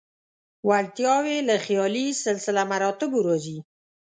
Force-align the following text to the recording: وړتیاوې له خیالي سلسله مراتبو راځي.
وړتیاوې 0.69 1.37
له 1.49 1.55
خیالي 1.65 2.07
سلسله 2.25 2.61
مراتبو 2.71 3.17
راځي. 3.27 3.57